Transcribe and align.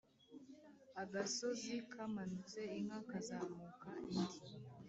Agasozi 1.03 1.73
kamanutse 1.91 2.59
inka 2.77 2.99
kazamuka 3.09 3.87
indi. 4.15 4.39